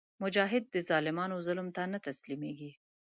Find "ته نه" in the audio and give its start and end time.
1.75-1.99